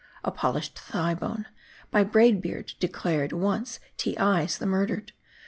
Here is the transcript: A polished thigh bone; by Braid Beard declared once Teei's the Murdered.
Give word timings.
A 0.23 0.31
polished 0.31 0.79
thigh 0.79 1.13
bone; 1.13 1.45
by 1.91 2.03
Braid 2.03 2.41
Beard 2.41 2.73
declared 2.79 3.31
once 3.33 3.79
Teei's 3.99 4.57
the 4.57 4.65
Murdered. 4.65 5.11